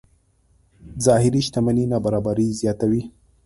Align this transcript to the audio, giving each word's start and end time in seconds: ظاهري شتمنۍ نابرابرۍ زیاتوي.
ظاهري 1.05 1.41
شتمنۍ 1.47 1.83
نابرابرۍ 1.91 2.47
زیاتوي. 2.59 3.01